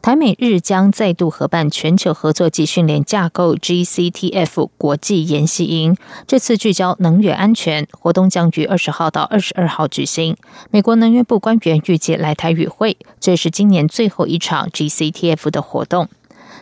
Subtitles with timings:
[0.00, 5.96] 台美日将再度合办全球合作及训练架构 （GCTF） 国际研习营，
[6.26, 7.86] 这次聚焦能源安全。
[7.90, 10.36] 活动将于二十号到二十二号举行。
[10.70, 16.08] 美国能源部官员预计来台与会，这是今年最后一场 GCTF 的活动。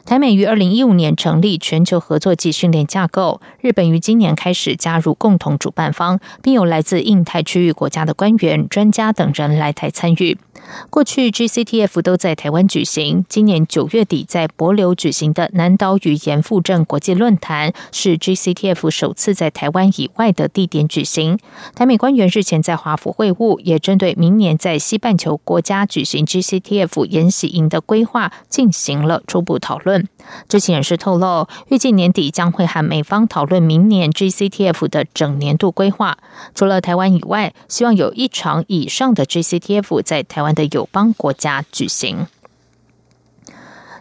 [0.05, 10.39] 台美于二零一五年成立全球合作及训练架构，日本于今年开始加入共同主办方，并有来自印太区域国家的官员、专家等人来台参与。
[10.89, 21.39] 过去 GCTF 都在台湾举行，今年九月底在博流举行的南岛语言复振国际论坛是 GCTF 首次在台湾以外的地点举行。
[21.75, 30.09] 台美官员日前在华府会晤，也针对明年在西半球国家举行 GCTF 研习营的规划进行了初步讨论。
[30.49, 36.19] 知情人士透露，预计年底将会和美方讨论明年 GCTF 的整年度规划。
[36.55, 40.46] 除了台湾以外，希望有一场以上的 GCTF 在台湾。
[40.55, 42.27] 的友邦国家举行。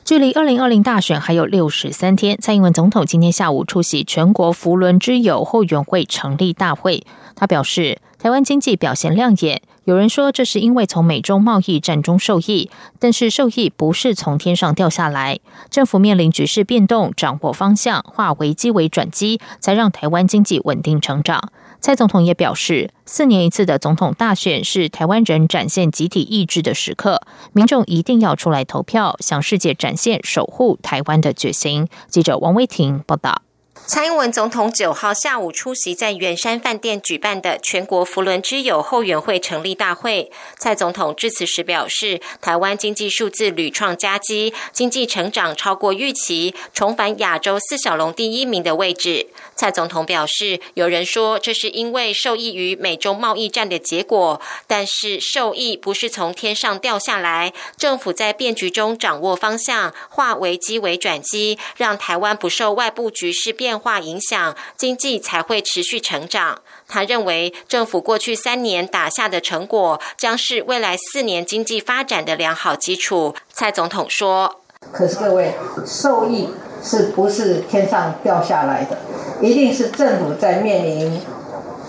[0.03, 7.03] 距离二零二零大选还有六十三天，蔡英文总统今天下午出席全国福伦之友后援会成立大会。
[7.35, 9.63] 他表示，台湾经济表现亮眼。
[9.85, 15.39] 有人说这是因为从美中贸易战中受益，但是受益不是从天上掉下来。
[15.69, 21.52] 政府面临局势变动，掌握方向，化危机为转机，才让台湾经济稳定成长。
[21.86, 27.22] 蔡总统也表示，四年一次的总统大选是台湾人展现集体意志的时刻，
[27.53, 31.88] 民众一定要出来投票，向世界展现守护台湾的决心。
[32.08, 33.44] 记者王威婷报道。
[33.88, 40.31] 蔡英文总统九号下午出席在远山饭店举办的全国福伦之友后援会成立大会。
[40.58, 49.27] 蔡总统致辞时表示，台湾经济数字屡创佳绩，经济成长超过预期，重返亚洲四小龙第一名的位置。
[49.55, 63.74] 蔡总统表示，有人说这是因为受益于美中贸易战的结果，但是受益不是从天上掉下来，政府在变局中掌握方向，化危机为转机，让台湾不受外部局势变。
[63.80, 66.59] 化影响经济才会持续成长。
[66.87, 73.33] 他认为，政府过去三年打下的成果，将是未来四年经济发展的良好基础。
[73.52, 74.61] 蔡总统说
[74.93, 76.49] ：“可是各位，受益
[76.83, 78.97] 是不是天上掉下来的？
[79.41, 81.19] 一定是政府在面临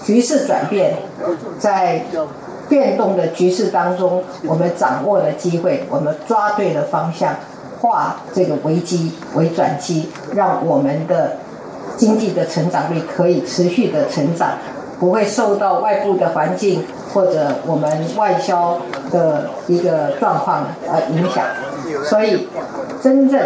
[0.03, 0.97] 局势转变，
[1.59, 2.07] 在
[2.71, 7.37] 变动的局势当中，我们掌握了机会，我们抓对了方向，
[7.83, 11.37] 化这个危机为转机，让我们的。”
[11.97, 14.59] 经济的成长率可以持续的成长，
[15.01, 18.79] 不会受到外部的环境或者我们外销
[19.11, 21.45] 的一个状况而影响。
[22.05, 22.49] 所以，
[23.03, 23.41] 真正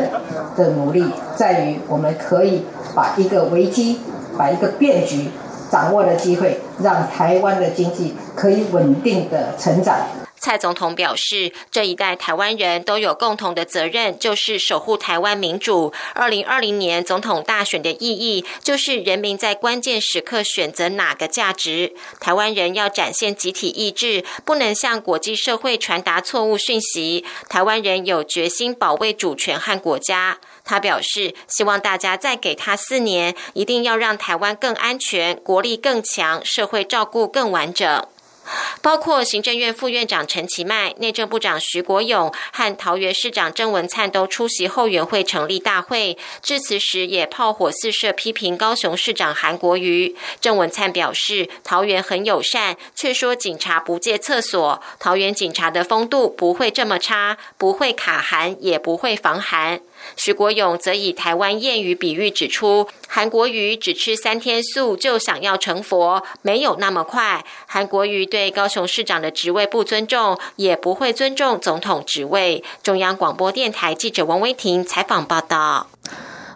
[0.57, 1.05] 的努力
[1.37, 4.01] 在于我们可以把一个危机、
[4.37, 5.31] 把一个变局
[5.71, 9.97] 掌握的机会，让台湾的经济可以稳定的成长。
[10.41, 15.93] 蔡总统表示，这一代台湾人都有共同的责任，就是守护台湾民主。
[16.15, 21.93] 二零二零年总统大选的意义，就是人民在关键时刻选择哪个价值。
[22.19, 27.23] 台湾人要展现集体意志，不能向国际社会传达错误讯息。
[27.51, 30.39] 台湾人有决心保卫主权和国家。
[30.65, 38.07] 他表示，希望大家再给他四年，一定要让台湾更安全，国力更强，社会照顾更完整。
[38.83, 50.17] 包括行政院副院长陈其迈、内政部长徐国勇和桃园市长郑文灿都出席后援会成立大会，致辞时也炮火四射批评高雄市长韩国瑜。
[50.41, 54.83] 郑文灿表示，桃园很友善，却说警察不借厕所。
[54.99, 59.81] 桃园警察的风度不会这么差，不会卡寒，也不会防寒。
[60.17, 67.45] 徐国勇则以台湾谚语比喻指出，韩国瑜只吃三天素就想要成佛，没有那么快。
[67.67, 72.63] 韩国瑜对高雄市长的职位不尊重，也不会尊重总统职位。
[72.83, 75.89] 中央广播电台记者王威婷采访报道。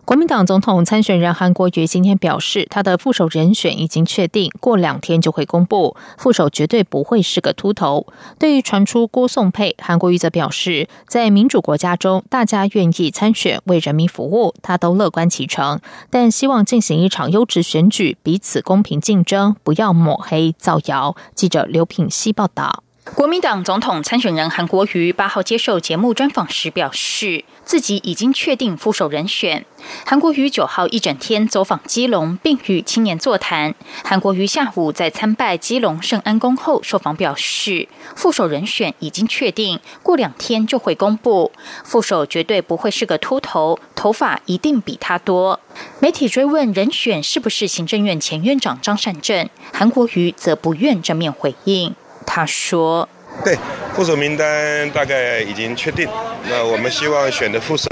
[0.04, 5.96] 国民党总统参选人韩国瑜今天表示，他的副手人选已经确定，过两天就会公布。
[6.18, 8.06] 副手绝对不会是个秃头。
[8.38, 15.80] 对于传出郭宋佩，韩国瑜则表示，在民主国家中，大家愿意参选为人民服务，他都乐观其成。
[16.10, 21.16] 但希望进行一场优质选举，彼此公平竞争，不要抹黑造谣。
[21.34, 22.82] 记者刘品希报道。
[23.14, 29.64] 国民党总统参选人韩国瑜八号接受节目专访时表示，自己已经确定副手人选。
[30.06, 33.74] 韩国瑜九号一整天走访基隆，并与青年座谈。
[34.02, 41.52] 韩国瑜下午在参拜基隆圣安宫后受访表示，副手人选已经确定，过两天就会公布。
[41.84, 45.60] 副手绝对不会是个秃头，头发一定比他多。
[46.00, 51.94] 媒体追问人选是不是行政院前院长张善政，韩国瑜则不愿正面回应。
[52.26, 53.08] 他说
[53.42, 53.58] ：“对，
[53.94, 56.08] 副手名单大概已经确定。
[56.48, 57.88] 那我们希望选的副手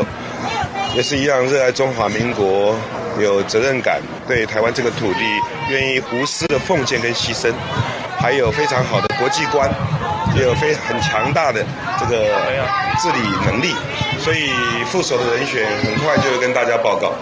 [0.95, 2.77] 也是一样，热爱中华民国，
[3.19, 5.21] 有责任感，对台湾这个土地
[5.71, 7.53] 愿意无私的奉献跟牺牲，
[8.19, 9.71] 还有非常好的国际观，
[10.37, 11.65] 也有非很强大的
[11.99, 12.27] 这个
[13.01, 13.75] 治理能力。
[14.19, 14.51] 所以
[14.85, 17.13] 副手的人选很快就会跟大家报告。”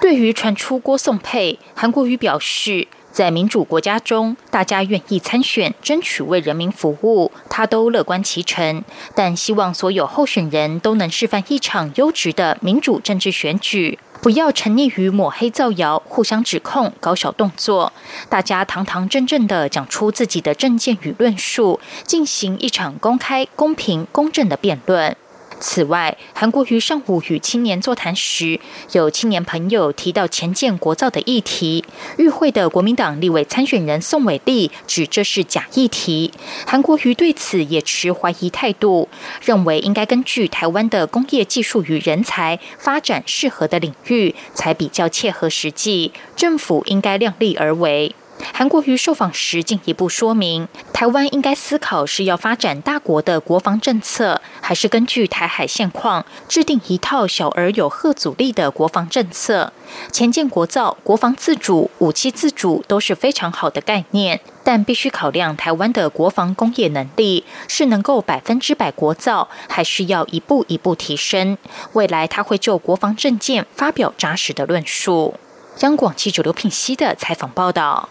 [0.00, 2.88] 对于传出郭宋佩，韩国瑜表示。
[3.12, 8.82] 在民主国家中，大家愿意参选，争取为人民服务，他都乐观其成。
[9.14, 17.92] 但希望所有候选人都能示范一场优质的民主政治选举，不要沉溺于抹黑造谣、互相指控、搞小动作。
[18.28, 25.16] 大家堂堂正正的讲出自己的政见与论述，进行一场公开、公平、公正的辩论。
[25.60, 28.58] 此外，韩国瑜上午与青年座谈时，
[28.92, 31.84] 有青年朋友提到前建国造的议题。
[32.16, 36.32] 与会的国民党立委参选人宋伟立指这是假议题。
[36.66, 39.08] 韩国瑜对此也持怀疑态度，
[39.44, 46.12] 认为应该根据台湾的工业技术与人才发展适合的领域，才比较切合实际。
[46.34, 48.14] 政府应该量力而为。
[48.52, 59.72] 韩国瑜受访时进一步说明，台湾应该思考是要发展大国的国防政策，还是根据台海现况制定一套小而有贺阻力的国防政策。
[60.12, 71.56] 前建国造、国防自主、武器自主都是非常好的概念，但必须考量台湾的国防工业能力是能够百分之百国造，还是要一步一步提升。
[71.94, 75.34] 未来他会就国防政见发表扎实的论述。
[75.80, 78.08] 央广记者刘品熙的采访报道。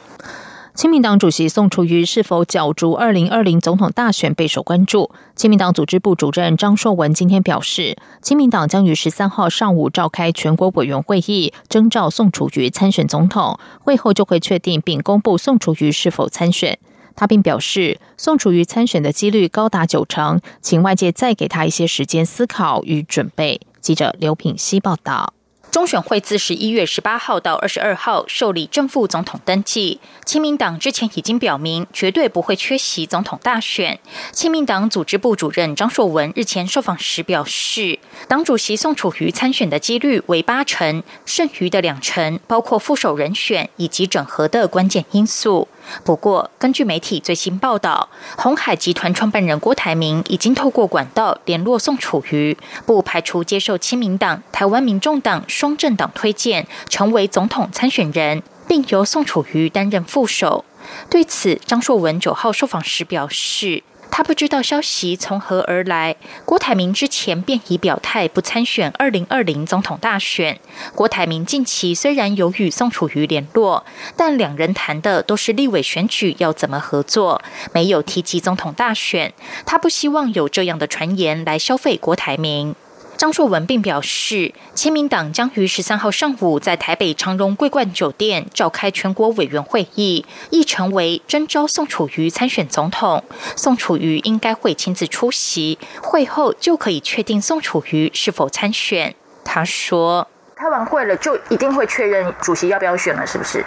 [0.80, 5.12] 亲民党主席宋楚瑜是否角逐二零二零总统大选备受关注。
[5.36, 13.60] 亲民党组织部主任张硕文今天表示，亲民党将于十三号上午召开全国委员会议，征召宋楚瑜参选总统。
[13.82, 16.80] 会后就会确定并公布宋楚瑜是否参选。
[17.14, 23.60] 他并表示，宋楚瑜参选的几率高达九成，请外界再给他一些时间思考与准备。
[23.82, 25.34] 记者刘品希报道。
[25.72, 30.00] 中选会自十一月十八号到二十二号受理正副总统登记。
[30.26, 34.00] 亲民党之前已经表明绝对不会缺席总统大选。
[34.32, 45.68] 亲民党组织部主任张硕文日前受访时表示，党主席宋楚瑜参选的几率为八成，剩余的两成包括副手人选以及整合的关键因素。
[46.04, 52.56] 不过，根据媒体最新报道，红海集团创办人郭台铭已经透过管道联络宋楚瑜，
[52.86, 60.64] 不排除接受亲民党、台湾民众党双政党推荐，成为总统参选人，并由宋楚瑜担任副手。
[61.10, 63.84] 对此，张硕文九号受访时表示。
[64.12, 66.16] 他不知道消息从何而来。
[66.44, 70.60] 郭台铭之前便已表态不参选二零二零总统大选。
[70.96, 73.86] 郭台铭近期虽然有与宋楚瑜联络，
[74.18, 77.42] 但两人谈的都是立委选举要怎么合作，
[77.74, 79.34] 没有提及总统大选。
[79.66, 82.76] 他不希望有这样的传言来消费郭台铭。
[83.20, 93.22] 张硕文并表示，亲民党将于十三号上午在台北长荣桂冠酒店召开全国委员会议，议程为征召宋楚瑜参选总统。
[93.58, 99.14] 宋楚瑜应该会亲自出席，会后就可以确定宋楚瑜是否参选。
[99.44, 103.60] 他说：“开完会了，就一定会确认主席要不要选了，是不是？”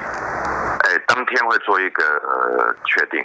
[0.80, 2.02] 哎，当天会做一个
[2.86, 3.22] 确定。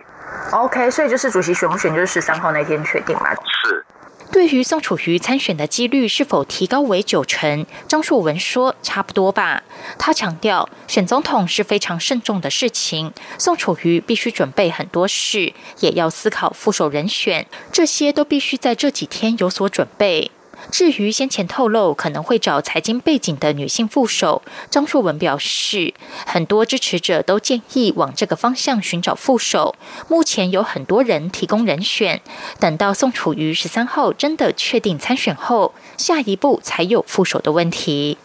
[0.52, 3.32] OK，所以就是主席选不选，就是十三号那天确定嘛？
[3.34, 3.86] 是。
[4.32, 9.64] 对于宋楚瑜参选的几率是否提高为九成，张树文说差不多吧。
[9.98, 20.32] 他强调，选总统是非常慎重的事情，宋楚瑜必须准备很多事，也要思考副手人选，这些都必须在这几天有所准备。
[20.72, 25.94] 至于先前透露可能会找财经背景的女性副手，张硕文表示，
[26.26, 29.76] 很多支持者都建议往这个方向寻找副手。
[30.08, 32.22] 目前有很多人提供人选，
[32.60, 38.18] 等到宋楚瑜十三号真的确定参选后，下一步才有副手的问题。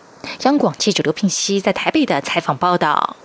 [0.43, 3.17] 央广记者刘聘熙在台北的采访报道。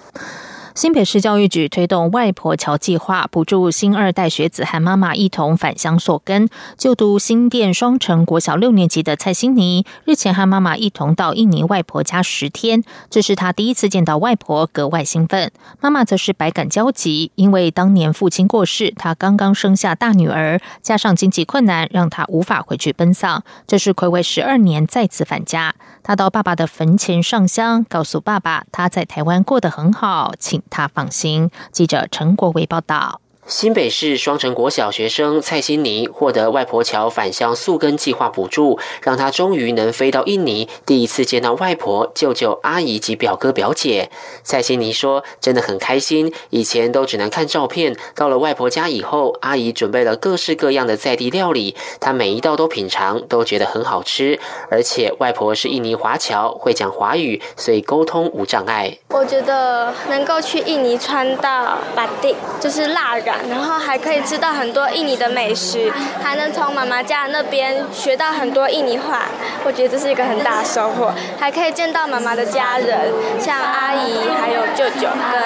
[0.77, 6.47] 新北市教育局推动外婆桥计划，补助新二代学子和妈妈一同返乡溯根。
[6.77, 15.51] 就读新店双城国小六年级的蔡欣妮，日前和妈妈一同到印尼外婆家十天，这是她第一次见到外婆，格外兴奋。
[15.81, 23.43] 妈妈则是百感交集，因为当年父亲过世，她刚刚生下大女儿，加上经济困难，让她无法回去奔丧。
[23.65, 30.61] 这是暌违十二年再次返家，她到爸爸的坟前上香，告诉爸爸她在台湾过得很好，请。
[30.69, 31.49] 他放心。
[31.71, 33.21] 记者陈国伟报道。
[33.47, 44.09] 新北市双城国小学生蔡欣妮获得外婆桥返乡宿根计划补助，让她终于能飞到印尼，第一次见到外婆、舅舅、阿姨及表哥表姐。
[44.43, 54.37] 蔡欣妮说：“真的很开心，以前都只能看照片，到了外婆家以后，阿姨准备了各式各样的在地料理，她每一道都品尝，都觉得很好吃。
[54.69, 58.97] 而且外婆是印尼华侨，会讲华语，所以沟通无障碍。
[59.11, 65.91] 我觉得能够去印尼穿到巴蒂，就是蜡染。”然后还可以吃到很多印尼的美食，
[66.23, 69.23] 还能从妈妈家那边学到很多印尼话，
[69.63, 71.13] 我觉得这是一个很大的收获。
[71.39, 75.39] 还可以见到妈妈的家人，像阿姨、还有舅舅跟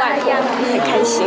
[0.00, 0.32] 外婆，
[0.70, 1.26] 很开心。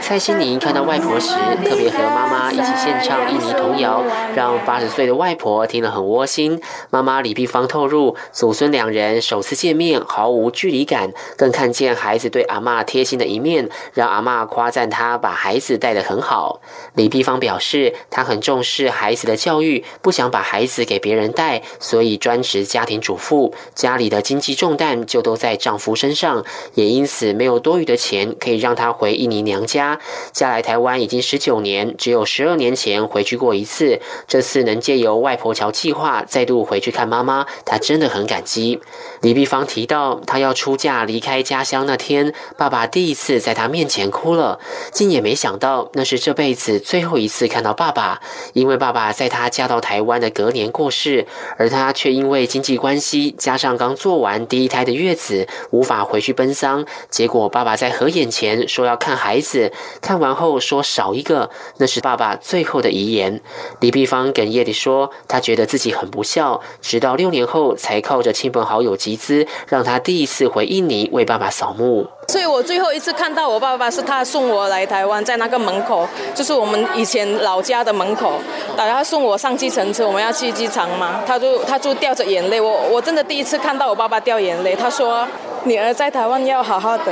[0.00, 1.28] 蔡欣妮看到外婆时，
[1.62, 4.02] 特别和妈妈一起献唱印尼童谣，
[4.34, 6.58] 让八十岁的外婆听了很窝心。
[6.88, 16.62] 妈妈李碧芳透露，祖孙两人首次见面毫无距离感，更看见孩子对阿妈贴心的一面，让阿妈夸赞他把孩子带得很好。
[16.94, 23.52] 李碧芳表示，她很重视孩子的教育，不想把孩子给别人带，所以专职家庭主妇。
[23.74, 26.42] 家里的经济重担就都在丈夫身上，
[26.72, 29.98] 也因此没有多余的的钱可以让她回印尼娘家。
[30.32, 34.00] 嫁来台湾已经十九年，只有十二年前回去过一次。
[34.28, 38.80] 这次能借由外婆桥计划再度回去看妈妈，她真的很感激。
[39.22, 44.60] 李碧芳提到，她要出嫁离开家乡那天，爸爸第一次在她面前哭了，
[44.92, 48.20] 竟也没想到那是这辈子最后一次看到爸爸，
[48.52, 51.26] 因为爸爸在她嫁到台湾的隔年过世，
[51.58, 53.70] 而她却因为经济关系加上。
[53.80, 59.72] 刚做完第一胎的月子，无法回去奔丧，结果爸爸在合眼前说要看孩子，
[60.02, 63.40] 看完后说少一个，那是爸爸最后的遗言。
[63.80, 72.06] 李碧芳哽咽地说，他觉得自己很不孝，直到六年后才靠着亲朋好友集资，让他第一次回印尼为爸爸扫墓。
[72.28, 78.34] 所以我最后一次看到我爸爸是他送我来台湾，在那个门口，就是我们以前老家的门口，
[78.76, 85.26] 他送我上计程车，我们要去机场嘛，他就他就掉着眼泪，我我真的第一次看到我爸爸掉眼泪，他说
[85.64, 87.04] 女儿在台湾要好好的。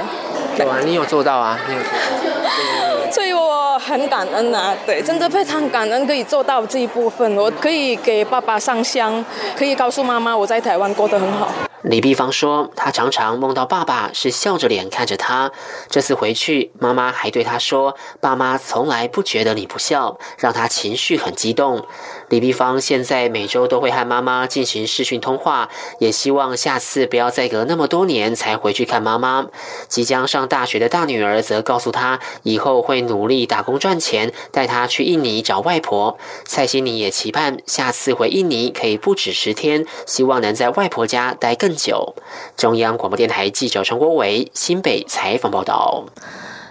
[0.64, 1.98] 对啊，你有做到啊，你有做到。
[3.10, 9.24] 所以我很感恩啊，对，真的非常感恩可以做到这一部分，我可以给爸爸上香，
[9.56, 11.48] 可以告诉妈妈我在台湾过得很好。
[11.82, 15.52] 李碧芳说，她常常梦到爸爸是笑着脸看着她。
[15.88, 21.86] 这次回去，妈妈还对她说：“爸妈从来不觉得你不孝，让她情绪很激动。”
[22.30, 25.68] 李碧芳现在每周都会和妈妈进行视讯通话，
[26.00, 29.46] 也希望下次不要再隔那么多年才回去看妈妈。
[29.86, 36.18] 即将上大学的大女儿则告诉她，以后会努力打工赚钱，带她去印尼找外婆。
[36.44, 41.67] 蔡心妮也期盼下次回印尼可以不止十天，希望能在外婆家待更。
[41.68, 42.14] 更久。
[42.56, 46.06] 中央广播电台记者陈国伟新北采访报道。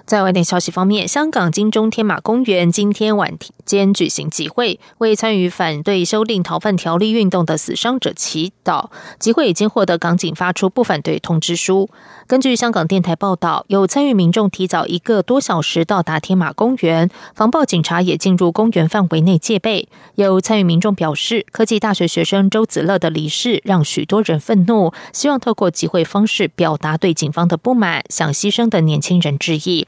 [0.07, 8.89] 在外电消息方面，香港金钟天马公园今天晚间举行集会，为参与反对修订逃犯条例运动的死伤者祈祷。
[9.19, 11.89] 集会已经获得港警发出不反对通知书。
[12.25, 19.89] 根据香港电台报道，有参与民众提早一个多小时到达天马公园，防暴警察也进入公园范围内戒备。
[20.15, 29.85] 有参与民众表示，科技大学学生周子乐的离世让许多人愤怒，希望透过集会方式表达对警方的不满，向牺牲的年轻人致意。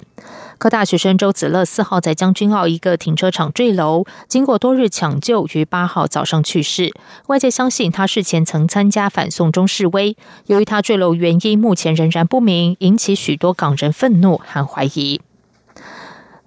[0.58, 6.94] 科大学生周子乐四号在将军澳一个停车场坠楼，经过多日抢救，于八号早上去世。
[7.28, 10.18] 外界相信他事前曾参加反送中示威。
[10.48, 15.22] 由于他坠楼原因目前仍然不明，引起许多港人愤怒和怀疑。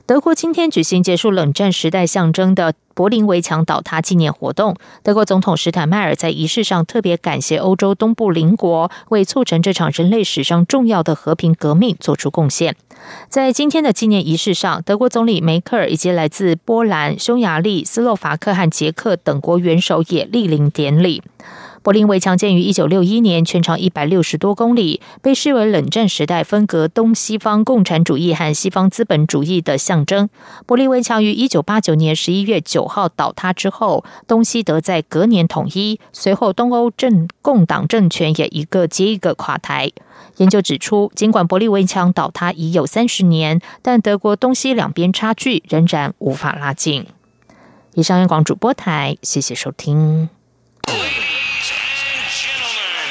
[0.04, 2.74] 德国今天举行结束冷战时代象征的。
[2.94, 12.76] 柏林围墙倒塌纪念活动，德国总统施坦迈尔在仪式上特别感谢欧洲东部邻国为促成这场人类史上重要的和平革命做出贡献。
[13.28, 21.22] 在今天的纪念仪式上，德国总理梅克尔以及来自波兰、匈牙利、斯洛伐克和捷克等国元首也莅临典礼。
[21.82, 30.28] 柏林围墙建于一九六一年，全长一百六十多公里，被视为冷战时代分隔东西方共产主义和西方资本主义的象征。
[30.64, 39.90] 柏林围墙于一九八九年十一月九号倒塌之后，东西德在隔年统一，随后东欧政共党政权也一个接一个垮台。
[40.36, 47.06] 研究指出，尽管柏林围墙倒塌已有三十年，但德国东西两边差距仍然无法拉近。
[47.94, 50.28] 以上，央广主播台，谢谢收听。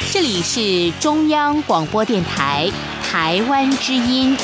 [0.10, 2.70] 这里是中央广播电台
[3.03, 4.36] 台湾之音。